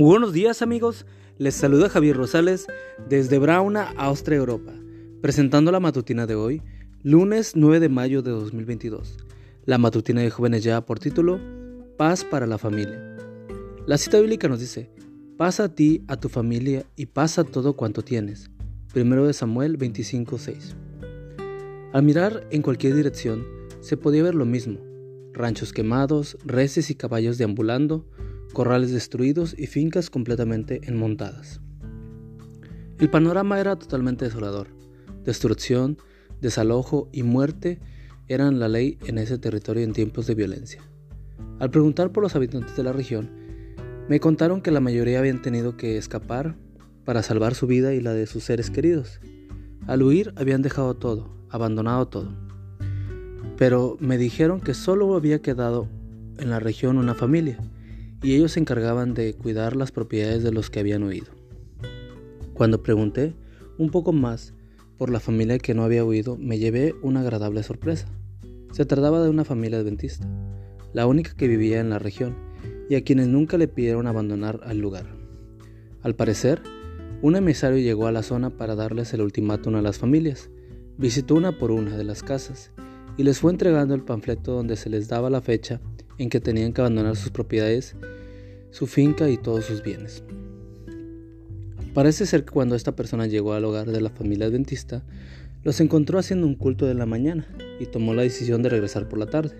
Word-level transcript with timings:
Buenos 0.00 0.32
días 0.32 0.62
amigos, 0.62 1.04
les 1.36 1.54
saluda 1.54 1.90
Javier 1.90 2.16
Rosales 2.16 2.66
desde 3.06 3.38
Brauna, 3.38 3.92
Austria, 3.98 4.38
Europa, 4.38 4.72
presentando 5.20 5.70
la 5.72 5.78
matutina 5.78 6.26
de 6.26 6.36
hoy, 6.36 6.62
lunes 7.02 7.52
9 7.54 7.80
de 7.80 7.90
mayo 7.90 8.22
de 8.22 8.30
2022. 8.30 9.18
La 9.66 9.76
matutina 9.76 10.22
de 10.22 10.30
jóvenes 10.30 10.64
ya 10.64 10.86
por 10.86 10.98
título, 10.98 11.38
Paz 11.98 12.24
para 12.24 12.46
la 12.46 12.56
familia. 12.56 13.14
La 13.84 13.98
cita 13.98 14.18
bíblica 14.18 14.48
nos 14.48 14.60
dice, 14.60 14.90
paz 15.36 15.60
a 15.60 15.74
ti, 15.74 16.02
a 16.08 16.16
tu 16.16 16.30
familia 16.30 16.86
y 16.96 17.04
pasa 17.04 17.44
todo 17.44 17.74
cuanto 17.74 18.00
tienes. 18.00 18.50
Primero 18.94 19.26
de 19.26 19.34
Samuel 19.34 19.76
25:6. 19.76 20.76
Al 21.92 22.02
mirar 22.04 22.46
en 22.50 22.62
cualquier 22.62 22.94
dirección, 22.94 23.44
se 23.80 23.98
podía 23.98 24.22
ver 24.22 24.34
lo 24.34 24.46
mismo, 24.46 24.78
ranchos 25.34 25.74
quemados, 25.74 26.38
reses 26.42 26.88
y 26.88 26.94
caballos 26.94 27.36
deambulando, 27.36 28.06
corrales 28.52 28.92
destruidos 28.92 29.54
y 29.58 29.66
fincas 29.66 30.10
completamente 30.10 30.80
enmontadas. 30.84 31.60
El 32.98 33.08
panorama 33.08 33.60
era 33.60 33.76
totalmente 33.76 34.26
desolador. 34.26 34.68
Destrucción, 35.24 35.98
desalojo 36.40 37.08
y 37.12 37.22
muerte 37.22 37.78
eran 38.28 38.58
la 38.58 38.68
ley 38.68 38.98
en 39.06 39.18
ese 39.18 39.38
territorio 39.38 39.82
en 39.82 39.92
tiempos 39.92 40.26
de 40.26 40.34
violencia. 40.34 40.82
Al 41.58 41.70
preguntar 41.70 42.12
por 42.12 42.22
los 42.22 42.36
habitantes 42.36 42.76
de 42.76 42.82
la 42.82 42.92
región, 42.92 43.30
me 44.08 44.20
contaron 44.20 44.60
que 44.60 44.70
la 44.70 44.80
mayoría 44.80 45.18
habían 45.18 45.42
tenido 45.42 45.76
que 45.76 45.96
escapar 45.96 46.56
para 47.04 47.22
salvar 47.22 47.54
su 47.54 47.66
vida 47.66 47.94
y 47.94 48.00
la 48.00 48.12
de 48.12 48.26
sus 48.26 48.44
seres 48.44 48.70
queridos. 48.70 49.20
Al 49.86 50.02
huir 50.02 50.32
habían 50.36 50.62
dejado 50.62 50.94
todo, 50.94 51.34
abandonado 51.48 52.08
todo. 52.08 52.32
Pero 53.56 53.96
me 54.00 54.18
dijeron 54.18 54.60
que 54.60 54.74
solo 54.74 55.14
había 55.14 55.42
quedado 55.42 55.88
en 56.38 56.50
la 56.50 56.60
región 56.60 56.98
una 56.98 57.14
familia, 57.14 57.58
y 58.22 58.34
ellos 58.34 58.52
se 58.52 58.60
encargaban 58.60 59.14
de 59.14 59.34
cuidar 59.34 59.76
las 59.76 59.92
propiedades 59.92 60.42
de 60.42 60.52
los 60.52 60.70
que 60.70 60.80
habían 60.80 61.02
huido. 61.02 61.28
Cuando 62.54 62.82
pregunté 62.82 63.34
un 63.78 63.90
poco 63.90 64.12
más 64.12 64.54
por 64.98 65.10
la 65.10 65.20
familia 65.20 65.58
que 65.58 65.74
no 65.74 65.82
había 65.82 66.04
huido, 66.04 66.36
me 66.36 66.58
llevé 66.58 66.94
una 67.02 67.20
agradable 67.20 67.62
sorpresa. 67.62 68.08
Se 68.72 68.84
trataba 68.84 69.22
de 69.22 69.30
una 69.30 69.44
familia 69.44 69.78
adventista, 69.78 70.28
la 70.92 71.06
única 71.06 71.34
que 71.34 71.48
vivía 71.48 71.80
en 71.80 71.90
la 71.90 71.98
región, 71.98 72.36
y 72.90 72.96
a 72.96 73.04
quienes 73.04 73.28
nunca 73.28 73.56
le 73.56 73.68
pidieron 73.68 74.06
abandonar 74.06 74.60
al 74.64 74.78
lugar. 74.78 75.06
Al 76.02 76.14
parecer, 76.14 76.60
un 77.22 77.36
emisario 77.36 77.78
llegó 77.78 78.06
a 78.06 78.12
la 78.12 78.22
zona 78.22 78.50
para 78.50 78.74
darles 78.74 79.14
el 79.14 79.22
ultimátum 79.22 79.76
a 79.76 79.82
las 79.82 79.98
familias. 79.98 80.50
Visitó 80.98 81.34
una 81.34 81.58
por 81.58 81.70
una 81.70 81.96
de 81.96 82.04
las 82.04 82.22
casas 82.22 82.72
y 83.16 83.22
les 83.22 83.38
fue 83.38 83.52
entregando 83.52 83.94
el 83.94 84.02
panfleto 84.02 84.52
donde 84.52 84.76
se 84.76 84.90
les 84.90 85.08
daba 85.08 85.30
la 85.30 85.40
fecha 85.40 85.80
en 86.20 86.28
que 86.28 86.38
tenían 86.38 86.74
que 86.74 86.82
abandonar 86.82 87.16
sus 87.16 87.30
propiedades, 87.30 87.96
su 88.70 88.86
finca 88.86 89.30
y 89.30 89.38
todos 89.38 89.64
sus 89.64 89.82
bienes. 89.82 90.22
Parece 91.94 92.26
ser 92.26 92.44
que 92.44 92.52
cuando 92.52 92.76
esta 92.76 92.94
persona 92.94 93.26
llegó 93.26 93.54
al 93.54 93.64
hogar 93.64 93.90
de 93.90 94.02
la 94.02 94.10
familia 94.10 94.46
adventista, 94.46 95.02
los 95.62 95.80
encontró 95.80 96.18
haciendo 96.18 96.46
un 96.46 96.56
culto 96.56 96.84
de 96.84 96.92
la 96.92 97.06
mañana 97.06 97.48
y 97.80 97.86
tomó 97.86 98.12
la 98.12 98.20
decisión 98.20 98.62
de 98.62 98.68
regresar 98.68 99.08
por 99.08 99.18
la 99.18 99.30
tarde. 99.30 99.56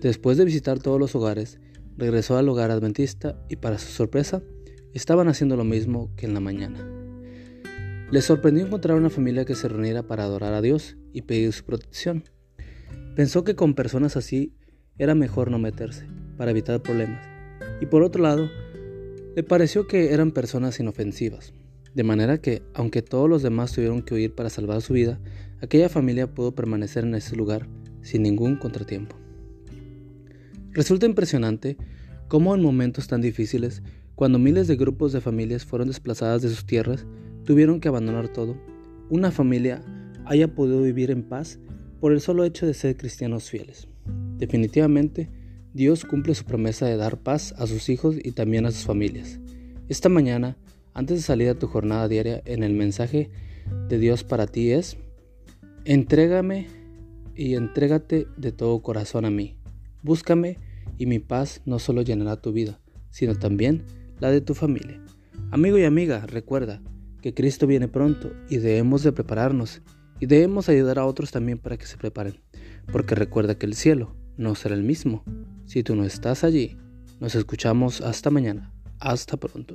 Después 0.00 0.38
de 0.38 0.44
visitar 0.44 0.78
todos 0.78 1.00
los 1.00 1.16
hogares, 1.16 1.58
regresó 1.96 2.38
al 2.38 2.48
hogar 2.48 2.70
adventista 2.70 3.36
y 3.48 3.56
para 3.56 3.78
su 3.78 3.90
sorpresa, 3.90 4.44
estaban 4.94 5.26
haciendo 5.26 5.56
lo 5.56 5.64
mismo 5.64 6.14
que 6.16 6.26
en 6.26 6.34
la 6.34 6.40
mañana. 6.40 6.88
Les 8.12 8.24
sorprendió 8.24 8.64
encontrar 8.64 8.96
una 8.96 9.10
familia 9.10 9.44
que 9.44 9.56
se 9.56 9.66
reuniera 9.66 10.04
para 10.04 10.22
adorar 10.22 10.54
a 10.54 10.62
Dios 10.62 10.96
y 11.12 11.22
pedir 11.22 11.52
su 11.52 11.64
protección. 11.64 12.22
Pensó 13.16 13.42
que 13.42 13.56
con 13.56 13.74
personas 13.74 14.16
así 14.16 14.54
era 14.98 15.14
mejor 15.14 15.50
no 15.50 15.58
meterse, 15.58 16.06
para 16.36 16.50
evitar 16.50 16.82
problemas. 16.82 17.26
Y 17.80 17.86
por 17.86 18.02
otro 18.02 18.22
lado, 18.22 18.48
le 19.34 19.42
pareció 19.42 19.86
que 19.86 20.12
eran 20.14 20.30
personas 20.30 20.80
inofensivas, 20.80 21.52
de 21.94 22.02
manera 22.04 22.38
que, 22.38 22.62
aunque 22.74 23.02
todos 23.02 23.28
los 23.28 23.42
demás 23.42 23.72
tuvieron 23.72 24.02
que 24.02 24.14
huir 24.14 24.34
para 24.34 24.50
salvar 24.50 24.80
su 24.82 24.94
vida, 24.94 25.18
aquella 25.60 25.88
familia 25.88 26.34
pudo 26.34 26.54
permanecer 26.54 27.04
en 27.04 27.14
ese 27.14 27.36
lugar 27.36 27.68
sin 28.02 28.22
ningún 28.22 28.56
contratiempo. 28.56 29.16
Resulta 30.72 31.06
impresionante 31.06 31.76
cómo 32.28 32.54
en 32.54 32.62
momentos 32.62 33.08
tan 33.08 33.20
difíciles, 33.20 33.82
cuando 34.14 34.38
miles 34.38 34.68
de 34.68 34.76
grupos 34.76 35.12
de 35.12 35.20
familias 35.20 35.64
fueron 35.64 35.88
desplazadas 35.88 36.42
de 36.42 36.48
sus 36.48 36.66
tierras, 36.66 37.06
tuvieron 37.44 37.80
que 37.80 37.88
abandonar 37.88 38.28
todo, 38.28 38.56
una 39.08 39.30
familia 39.30 39.82
haya 40.24 40.54
podido 40.54 40.82
vivir 40.82 41.10
en 41.10 41.22
paz 41.22 41.58
por 42.00 42.12
el 42.12 42.20
solo 42.20 42.44
hecho 42.44 42.66
de 42.66 42.74
ser 42.74 42.96
cristianos 42.96 43.48
fieles. 43.48 43.88
Definitivamente, 44.38 45.28
Dios 45.76 46.06
cumple 46.06 46.34
su 46.34 46.44
promesa 46.44 46.86
de 46.86 46.96
dar 46.96 47.18
paz 47.18 47.54
a 47.58 47.66
sus 47.66 47.90
hijos 47.90 48.16
y 48.22 48.32
también 48.32 48.64
a 48.64 48.70
sus 48.70 48.84
familias. 48.84 49.40
Esta 49.88 50.08
mañana, 50.08 50.56
antes 50.94 51.18
de 51.18 51.22
salir 51.22 51.50
a 51.50 51.58
tu 51.58 51.66
jornada 51.66 52.08
diaria, 52.08 52.40
en 52.46 52.62
el 52.62 52.72
mensaje 52.72 53.28
de 53.88 53.98
Dios 53.98 54.24
para 54.24 54.46
ti 54.46 54.70
es, 54.70 54.96
entrégame 55.84 56.66
y 57.34 57.56
entrégate 57.56 58.26
de 58.38 58.52
todo 58.52 58.80
corazón 58.80 59.26
a 59.26 59.30
mí. 59.30 59.58
Búscame 60.02 60.58
y 60.96 61.04
mi 61.04 61.18
paz 61.18 61.60
no 61.66 61.78
solo 61.78 62.00
llenará 62.00 62.40
tu 62.40 62.52
vida, 62.52 62.80
sino 63.10 63.34
también 63.34 63.84
la 64.18 64.30
de 64.30 64.40
tu 64.40 64.54
familia. 64.54 64.98
Amigo 65.50 65.76
y 65.76 65.84
amiga, 65.84 66.26
recuerda 66.26 66.80
que 67.20 67.34
Cristo 67.34 67.66
viene 67.66 67.86
pronto 67.86 68.32
y 68.48 68.56
debemos 68.56 69.02
de 69.02 69.12
prepararnos 69.12 69.82
y 70.20 70.26
debemos 70.26 70.70
ayudar 70.70 70.98
a 70.98 71.04
otros 71.04 71.32
también 71.32 71.58
para 71.58 71.76
que 71.76 71.84
se 71.84 71.98
preparen, 71.98 72.40
porque 72.90 73.14
recuerda 73.14 73.58
que 73.58 73.66
el 73.66 73.74
cielo 73.74 74.15
no 74.36 74.54
será 74.54 74.74
el 74.74 74.82
mismo. 74.82 75.24
Si 75.66 75.82
tú 75.82 75.96
no 75.96 76.04
estás 76.04 76.44
allí, 76.44 76.76
nos 77.20 77.34
escuchamos 77.34 78.00
hasta 78.00 78.30
mañana. 78.30 78.72
Hasta 78.98 79.36
pronto. 79.36 79.74